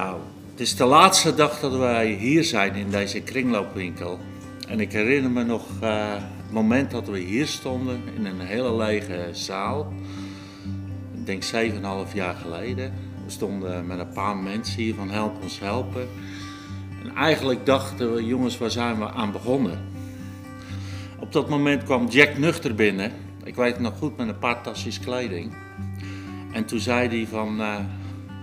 [0.00, 0.20] Nou,
[0.50, 4.18] het is de laatste dag dat wij hier zijn in deze kringloopwinkel.
[4.68, 8.76] En ik herinner me nog uh, het moment dat we hier stonden in een hele
[8.76, 9.92] lege zaal.
[11.14, 12.92] Ik denk 7,5 jaar geleden.
[13.24, 16.08] We stonden met een paar mensen hier van help ons helpen.
[17.04, 19.78] En eigenlijk dachten we, jongens, waar zijn we aan begonnen?
[21.18, 23.12] Op dat moment kwam Jack nuchter binnen.
[23.44, 25.52] Ik weet het nog goed met een paar tasjes kleding.
[26.52, 27.76] En toen zei hij van, uh,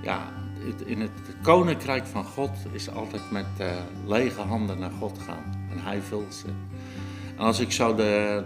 [0.03, 0.37] ja,
[0.85, 3.67] in het koninkrijk van God is altijd met uh,
[4.05, 5.67] lege handen naar God gaan.
[5.71, 6.47] En hij vult ze.
[7.37, 8.43] En als ik zo de,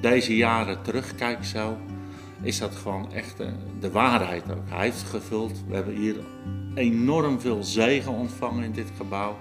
[0.00, 1.76] deze jaren terugkijk zo,
[2.42, 4.68] is dat gewoon echt de, de waarheid ook.
[4.68, 5.62] Hij heeft gevuld.
[5.68, 6.16] We hebben hier
[6.74, 9.36] enorm veel zegen ontvangen in dit gebouw.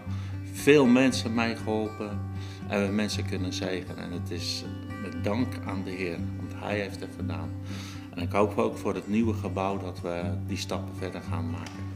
[0.53, 2.19] Veel mensen meegeholpen.
[2.67, 4.03] En we mensen kunnen zegenen.
[4.03, 4.63] En het is
[5.01, 7.49] met dank aan de Heer, want Hij heeft het gedaan.
[8.15, 11.92] En ik hoop ook voor het nieuwe gebouw dat we die stappen verder gaan maken.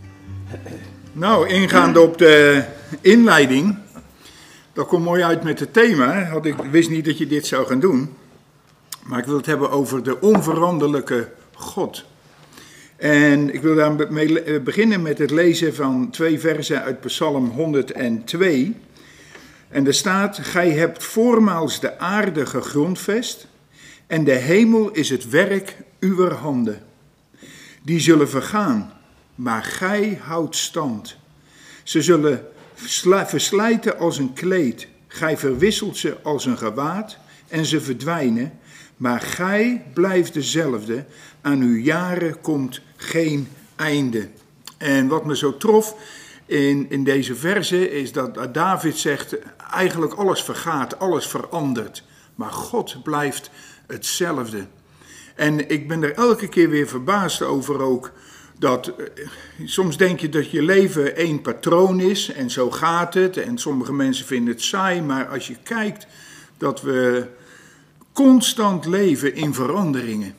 [1.11, 2.63] Nou, ingaande op de
[3.01, 3.77] inleiding,
[4.73, 6.23] dat komt mooi uit met het thema.
[6.23, 8.15] Had ik wist niet dat je dit zou gaan doen.
[9.03, 12.05] Maar ik wil het hebben over de onveranderlijke God.
[12.95, 18.75] En ik wil daarmee eh, beginnen met het lezen van twee versen uit Psalm 102.
[19.69, 23.47] En er staat: Gij hebt voormaals de aarde gegrondvest,
[24.07, 26.81] en de hemel is het werk uwer handen.
[27.83, 28.93] Die zullen vergaan,
[29.38, 31.16] maar gij houdt stand.
[31.83, 32.47] Ze zullen
[33.25, 38.59] verslijten als een kleed, gij verwisselt ze als een gewaad en ze verdwijnen,
[38.97, 41.05] maar gij blijft dezelfde,
[41.41, 44.30] aan uw jaren komt geen einde.
[44.77, 45.95] En wat me zo trof
[46.45, 49.36] in, in deze verse is dat David zegt,
[49.71, 52.04] eigenlijk alles vergaat, alles verandert,
[52.36, 53.49] maar God blijft
[53.87, 54.65] hetzelfde.
[55.36, 58.11] En ik ben er elke keer weer verbaasd over ook.
[58.59, 59.27] Dat eh,
[59.65, 63.37] soms denk je dat je leven één patroon is en zo gaat het.
[63.37, 66.07] En sommige mensen vinden het saai, maar als je kijkt
[66.57, 67.27] dat we
[68.13, 70.35] constant leven in veranderingen.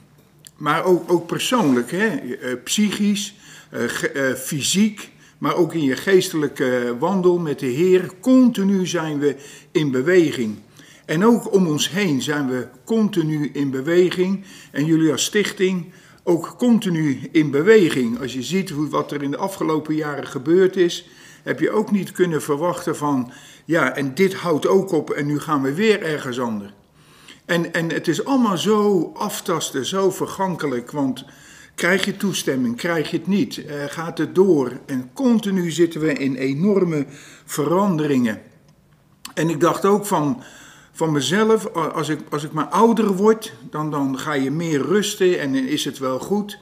[0.56, 2.06] Maar ook, ook persoonlijk, hè?
[2.06, 3.34] Eh, psychisch,
[4.14, 8.10] uh, fysiek, maar ook in je geestelijke wandel met de Heer.
[8.20, 9.36] Continu zijn we
[9.72, 10.58] in beweging.
[11.04, 14.44] En ook om ons heen zijn we continu in beweging.
[14.70, 15.92] En jullie als stichting
[16.28, 18.20] ook continu in beweging.
[18.20, 21.08] Als je ziet hoe, wat er in de afgelopen jaren gebeurd is,
[21.42, 23.32] heb je ook niet kunnen verwachten van,
[23.64, 26.72] ja, en dit houdt ook op en nu gaan we weer ergens anders.
[27.44, 31.24] En, en het is allemaal zo aftasten, zo vergankelijk, want
[31.74, 34.72] krijg je toestemming, krijg je het niet, uh, gaat het door.
[34.86, 37.06] En continu zitten we in enorme
[37.44, 38.40] veranderingen.
[39.34, 40.42] En ik dacht ook van,
[40.98, 45.40] van mezelf, als ik, als ik maar ouder word, dan, dan ga je meer rusten
[45.40, 46.58] en is het wel goed.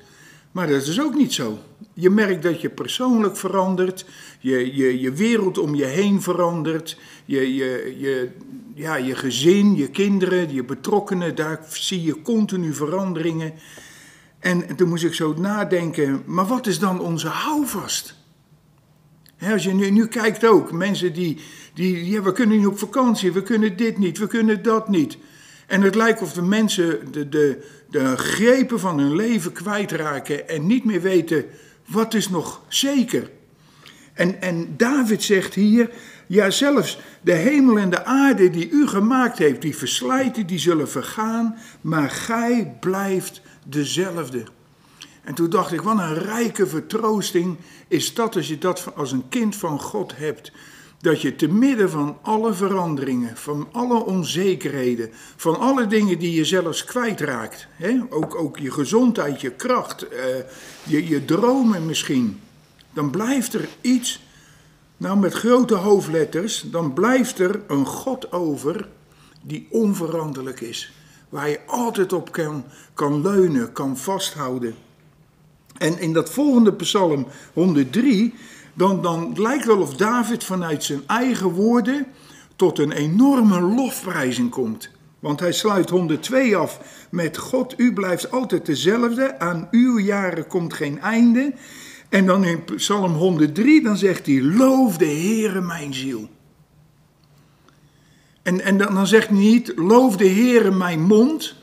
[0.52, 1.58] Maar dat is ook niet zo.
[1.94, 4.06] Je merkt dat je persoonlijk verandert,
[4.40, 8.30] je, je, je wereld om je heen verandert, je, je, je,
[8.74, 13.52] ja, je gezin, je kinderen, je betrokkenen, daar zie je continu veranderingen.
[14.38, 18.14] En toen moest ik zo nadenken, maar wat is dan onze houvast?
[19.40, 21.40] Als je nu, nu kijkt ook, mensen die,
[21.74, 25.18] die, ja, we kunnen niet op vakantie, we kunnen dit niet, we kunnen dat niet.
[25.66, 30.66] En het lijkt of de mensen de, de, de grepen van hun leven kwijtraken en
[30.66, 31.44] niet meer weten
[31.86, 33.30] wat is nog zeker.
[34.12, 35.90] En, en David zegt hier,
[36.26, 40.88] ja zelfs de hemel en de aarde die u gemaakt heeft, die verslijten, die zullen
[40.88, 44.44] vergaan, maar gij blijft dezelfde.
[45.26, 47.56] En toen dacht ik, wat een rijke vertroosting
[47.88, 50.52] is dat als je dat als een kind van God hebt.
[51.00, 56.44] Dat je te midden van alle veranderingen, van alle onzekerheden, van alle dingen die je
[56.44, 58.00] zelfs kwijtraakt, hè?
[58.10, 60.24] Ook, ook je gezondheid, je kracht, eh,
[60.82, 62.40] je, je dromen misschien,
[62.92, 64.22] dan blijft er iets,
[64.96, 68.88] nou met grote hoofdletters, dan blijft er een God over
[69.42, 70.92] die onveranderlijk is.
[71.28, 72.64] Waar je altijd op kan,
[72.94, 74.74] kan leunen, kan vasthouden.
[75.78, 78.34] En in dat volgende psalm 103,
[78.74, 82.06] dan, dan lijkt wel of David vanuit zijn eigen woorden
[82.56, 84.90] tot een enorme lofprijzing komt.
[85.20, 86.80] Want hij sluit 102 af
[87.10, 91.52] met God, u blijft altijd dezelfde, aan uw jaren komt geen einde.
[92.08, 96.28] En dan in Psalm 103, dan zegt hij, loof de Heere mijn ziel.
[98.42, 101.54] En, en dan, zegt hij niet, loof de Heere mijn mond,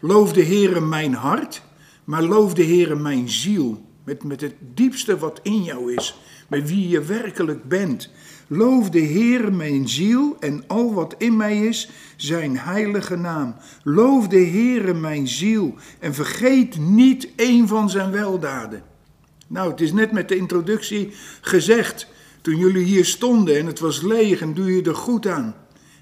[0.00, 1.62] loof de Heere mijn hart.
[2.04, 6.18] Maar loof de Heere mijn ziel, met, met het diepste wat in jou is,
[6.48, 8.10] met wie je werkelijk bent.
[8.46, 13.54] Loof de Heere mijn ziel en al wat in mij is, zijn heilige naam.
[13.82, 18.82] Loof de Heere mijn ziel en vergeet niet een van zijn weldaden.
[19.46, 22.06] Nou, het is net met de introductie gezegd.
[22.40, 25.54] Toen jullie hier stonden en het was leeg en doe je er goed aan.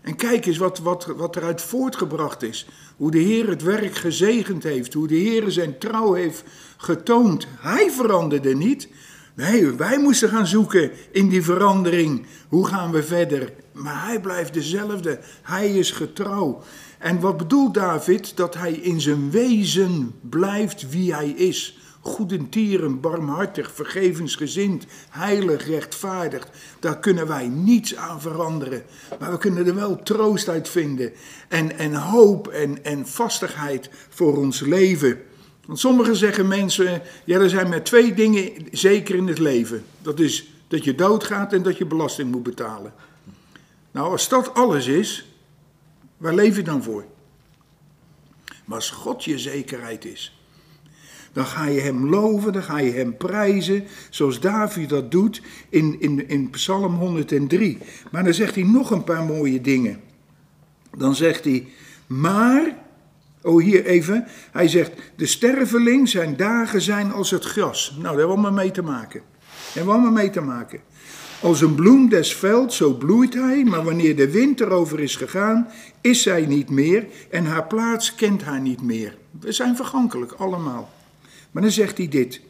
[0.02, 2.67] En kijk eens wat, wat, wat eruit voortgebracht is.
[3.00, 4.94] Hoe de Heer het werk gezegend heeft.
[4.94, 6.44] Hoe de Heer zijn trouw heeft
[6.76, 7.47] getoond.
[7.58, 8.88] Hij veranderde niet.
[9.76, 12.26] Wij moesten gaan zoeken in die verandering.
[12.49, 13.52] Hoe gaan we verder?
[13.73, 15.19] Maar hij blijft dezelfde.
[15.43, 16.62] Hij is getrouw.
[16.99, 18.37] En wat bedoelt David?
[18.37, 21.79] Dat hij in zijn wezen blijft wie hij is.
[22.00, 26.49] Goedentieren, barmhartig, vergevensgezind, heilig, rechtvaardig.
[26.81, 28.82] Daar kunnen wij niets aan veranderen.
[29.19, 31.12] Maar we kunnen er wel troost uit vinden.
[31.49, 35.20] En, en hoop en, en vastigheid voor ons leven.
[35.67, 39.85] Want sommigen zeggen mensen, ja er zijn maar twee dingen zeker in het leven.
[40.02, 42.93] Dat is dat je doodgaat en dat je belasting moet betalen.
[43.91, 45.26] Nou, als dat alles is,
[46.17, 47.05] waar leef je dan voor?
[48.64, 50.39] Maar als God je zekerheid is,
[51.32, 55.97] dan ga je hem loven, dan ga je hem prijzen, zoals David dat doet in,
[55.99, 57.79] in, in Psalm 103.
[58.11, 60.00] Maar dan zegt hij nog een paar mooie dingen.
[60.97, 61.67] Dan zegt hij,
[62.06, 62.77] maar,
[63.43, 67.91] oh hier even, hij zegt, de sterveling zijn dagen zijn als het gras.
[67.91, 69.21] Nou, daar hebben we mee te maken.
[69.21, 70.81] Daar hebben we allemaal mee te maken.
[71.41, 75.69] Als een bloem des velds, zo bloeit hij, maar wanneer de wind erover is gegaan,
[76.00, 79.17] is zij niet meer en haar plaats kent haar niet meer.
[79.41, 80.91] We zijn vergankelijk, allemaal.
[81.50, 82.41] Maar dan zegt hij dit.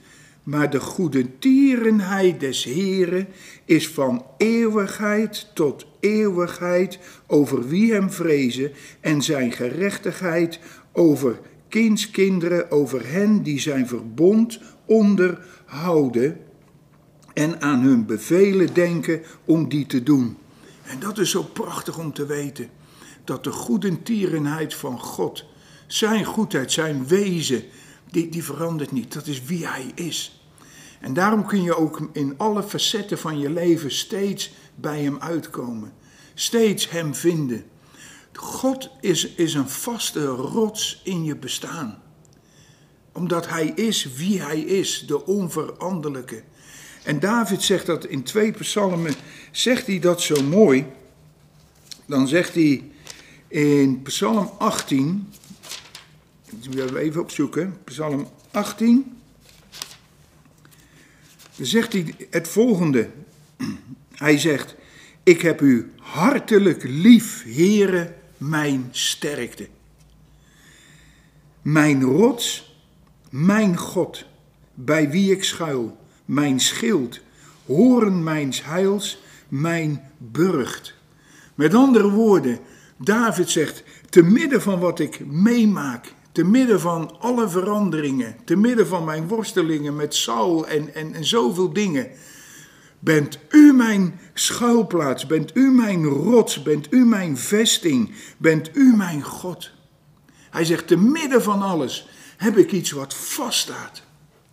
[0.42, 3.28] Maar de goede tierenheid des Heren
[3.64, 10.58] is van eeuwigheid tot eeuwigheid over wie hem vrezen en zijn gerechtigheid
[10.92, 16.40] over kindskinderen, over hen die zijn verbond onderhouden
[17.34, 20.36] en aan hun bevelen denken om die te doen.
[20.82, 22.68] En dat is zo prachtig om te weten.
[23.24, 25.44] Dat de goedentierenheid van God,
[25.86, 27.62] zijn goedheid, zijn wezen,
[28.10, 29.12] die, die verandert niet.
[29.12, 30.44] Dat is wie hij is.
[31.00, 35.92] En daarom kun je ook in alle facetten van je leven steeds bij hem uitkomen.
[36.34, 37.64] Steeds hem vinden.
[38.32, 42.02] God is, is een vaste rots in je bestaan.
[43.12, 46.42] Omdat hij is wie hij is, de onveranderlijke.
[47.02, 49.14] En David zegt dat in twee psalmen,
[49.50, 50.86] zegt hij dat zo mooi.
[52.06, 52.90] Dan zegt hij
[53.48, 55.32] in psalm 18,
[56.50, 59.18] dat moeten we even opzoeken, psalm 18.
[61.56, 63.10] Dan zegt hij het volgende.
[64.14, 64.74] Hij zegt,
[65.22, 69.68] ik heb u hartelijk lief, Heere, mijn sterkte.
[71.62, 72.76] Mijn rots,
[73.30, 74.24] mijn God,
[74.74, 75.98] bij wie ik schuil
[76.30, 77.20] mijn schild,
[77.66, 80.94] horen mijns heils, mijn burcht.
[81.54, 82.58] Met andere woorden,
[82.96, 88.86] David zegt, te midden van wat ik meemaak, te midden van alle veranderingen, te midden
[88.86, 92.10] van mijn worstelingen met Saul en, en, en zoveel dingen,
[92.98, 99.22] bent u mijn schuilplaats, bent u mijn rots, bent u mijn vesting, bent u mijn
[99.22, 99.70] God.
[100.50, 104.02] Hij zegt, te midden van alles heb ik iets wat vaststaat.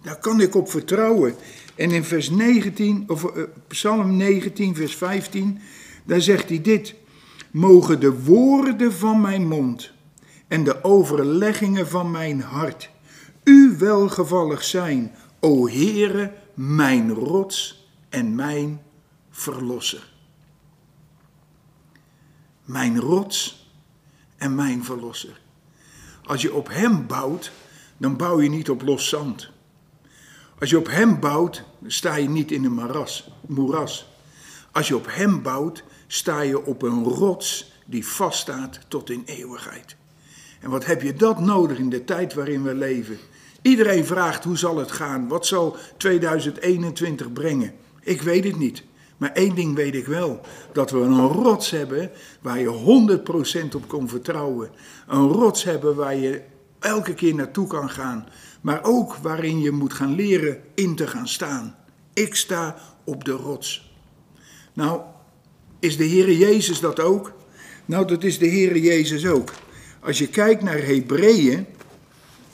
[0.02, 1.36] Daar kan ik op vertrouwen.
[1.76, 5.60] En in vers 19, of uh, Psalm 19, vers 15,
[6.04, 6.96] daar zegt hij dit.
[7.52, 9.96] Mogen de woorden van mijn mond
[10.48, 12.90] en de overleggingen van mijn hart
[13.48, 18.82] u welgevallig zijn, o Heere, mijn rots en mijn
[19.30, 20.14] verlosser.
[22.64, 23.70] Mijn rots
[24.38, 25.42] en mijn verlosser.
[26.24, 27.52] Als je op hem bouwt,
[27.98, 29.50] dan bouw je niet op los zand.
[30.60, 34.08] Als je op hem bouwt, sta je niet in een maras, moeras.
[34.72, 39.96] Als je op hem bouwt, sta je op een rots die vaststaat tot in eeuwigheid.
[40.62, 43.18] En wat heb je dat nodig in de tijd waarin we leven?
[43.62, 45.28] Iedereen vraagt hoe zal het gaan?
[45.28, 47.74] Wat zal 2021 brengen?
[48.02, 48.84] Ik weet het niet.
[49.18, 50.42] Maar één ding weet ik wel:
[50.74, 52.12] dat we een rots hebben
[52.42, 53.20] waar je
[53.72, 54.70] 100% op kon vertrouwen.
[55.08, 56.42] Een rots hebben waar je
[56.80, 58.28] elke keer naartoe kan gaan
[58.68, 61.76] maar ook waarin je moet gaan leren in te gaan staan.
[62.14, 63.94] Ik sta op de rots.
[64.74, 65.02] Nou,
[65.80, 67.34] is de Heere Jezus dat ook?
[67.86, 69.52] Nou, dat is de Heere Jezus ook.
[70.08, 71.66] Als je kijkt naar Hebreeën,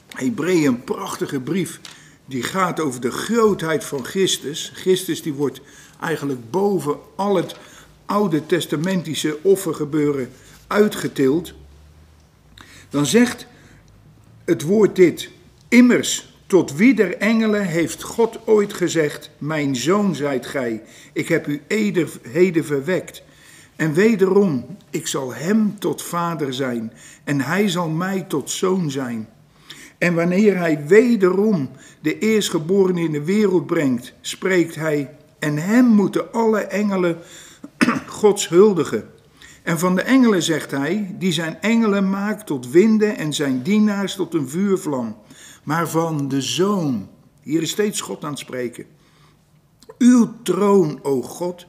[0.08, 1.80] Hebreeën een prachtige brief,
[2.26, 4.72] die gaat over de grootheid van Christus.
[4.76, 5.62] Christus die wordt
[6.02, 7.56] eigenlijk boven al het
[8.06, 10.30] oude testamentische offergebeuren
[10.68, 11.54] uitgetild.
[12.90, 13.46] Dan zegt
[14.46, 15.30] het woord dit,
[15.68, 20.84] Immers, tot wie der engelen heeft God ooit gezegd: Mijn zoon zijt gij,
[21.14, 21.62] ik heb u
[22.22, 23.24] heden verwekt.
[23.76, 29.28] En wederom, ik zal hem tot vader zijn, en hij zal mij tot zoon zijn.
[29.98, 31.70] En wanneer hij wederom
[32.02, 37.18] de eerstgeborene in de wereld brengt, spreekt hij, en hem moeten alle engelen
[38.08, 39.10] Gods huldigen.
[39.64, 44.16] En van de engelen zegt hij, die zijn engelen maakt tot winden en zijn dienaars
[44.16, 45.18] tot een vuurvlam.
[45.64, 47.10] Maar van de zoon,
[47.42, 48.86] hier is steeds God aan het spreken.
[49.98, 51.66] Uw troon, o God,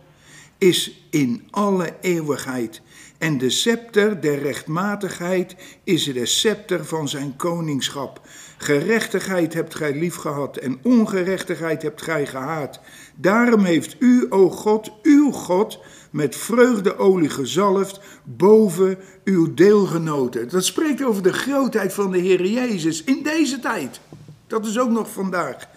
[0.59, 2.83] is in alle eeuwigheid.
[3.19, 8.21] En de scepter der rechtmatigheid is de scepter van zijn koningschap.
[8.57, 12.81] Gerechtigheid hebt gij lief gehad en ongerechtigheid hebt gij gehaat.
[13.15, 15.79] Daarom heeft u, o God, uw God,
[16.11, 20.49] met vreugdeolie gezalfd boven uw deelgenoten.
[20.49, 24.01] Dat spreekt over de grootheid van de Heer Jezus in deze tijd.
[24.47, 25.69] Dat is ook nog vandaag.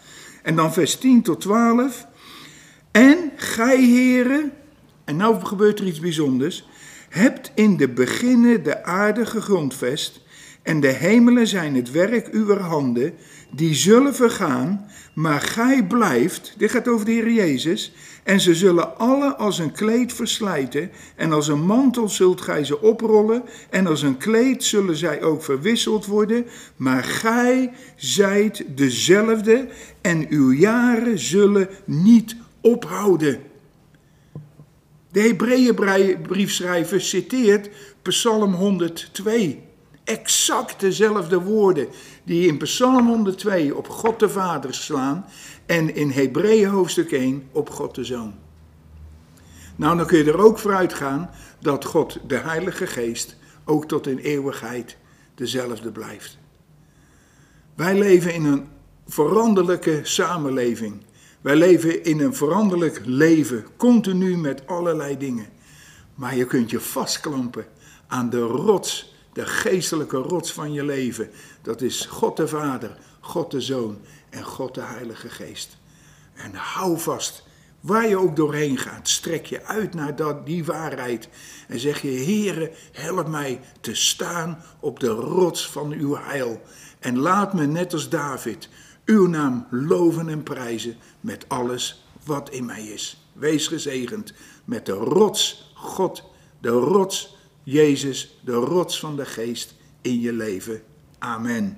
[0.44, 2.06] En dan vers 10 tot 12.
[2.92, 4.52] En gij, heren,
[5.08, 6.68] en nou gebeurt er iets bijzonders,
[7.10, 10.22] hebt in de beginnen de aarde gegrondvest
[10.68, 13.14] en de hemelen zijn het werk uw handen,
[13.52, 18.98] die zullen vergaan, maar gij blijft, dit gaat over de Heer Jezus, en ze zullen
[18.98, 24.02] alle als een kleed verslijten, en als een mantel zult gij ze oprollen, en als
[24.02, 26.46] een kleed zullen zij ook verwisseld worden,
[26.76, 29.68] maar gij zijt dezelfde,
[30.02, 33.40] en uw jaren zullen niet ophouden.
[35.18, 37.70] De Hebreeënbriefschrijver citeert
[38.02, 39.64] Psalm 102
[40.04, 41.88] exact dezelfde woorden
[42.24, 45.26] die in Psalm 102 op God de Vader slaan
[45.66, 48.34] en in Hebreeën hoofdstuk 1 op God de Zoon.
[49.76, 54.08] Nou, dan kun je er ook vooruit gaan dat God, de Heilige Geest, ook tot
[54.08, 54.98] in eeuwigheid
[55.36, 56.38] dezelfde blijft.
[57.76, 58.68] Wij leven in een
[59.08, 61.04] veranderlijke samenleving.
[61.48, 65.48] Wij leven in een veranderlijk leven, continu met allerlei dingen.
[66.16, 67.66] Maar je kunt je vastklampen
[68.08, 71.30] aan de rots de geestelijke rots van je leven.
[71.62, 73.98] Dat is God de Vader, God de Zoon
[74.30, 75.78] en God de Heilige Geest.
[76.34, 77.44] En hou vast,
[77.80, 81.30] waar je ook doorheen gaat, strek je uit naar dat, die waarheid.
[81.68, 86.62] En zeg je, Heere, help mij te staan op de rots van uw heil.
[87.00, 88.70] En laat me net als David
[89.08, 93.28] uw naam loven en prijzen met alles wat in mij is.
[93.34, 94.34] Wees gezegend
[94.66, 96.24] met de rots God,
[96.60, 100.82] de rots Jezus, de rots van de geest in je leven.
[101.18, 101.78] Amen.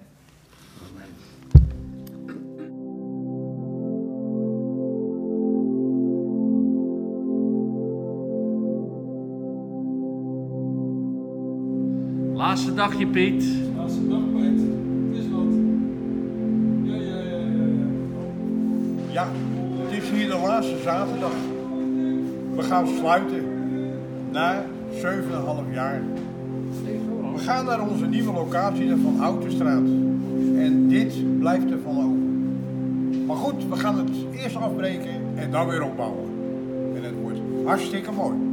[12.33, 13.43] Laatste dagje, Piet.
[13.75, 14.28] Laatste dag,
[19.27, 21.31] Het is hier de laatste zaterdag.
[22.55, 23.43] We gaan sluiten.
[24.31, 26.01] Na 7,5 jaar.
[27.33, 29.87] We gaan naar onze nieuwe locatie van Houtenstraat.
[30.57, 32.17] En dit blijft er van over.
[33.25, 34.09] Maar goed, we gaan het
[34.43, 36.29] eerst afbreken en dan weer opbouwen.
[36.95, 38.48] En het wordt hartstikke mooi.